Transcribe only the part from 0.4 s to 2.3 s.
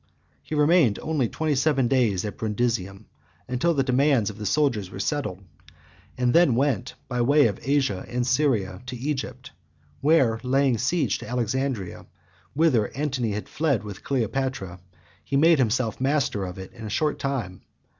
He remained only twenty seven days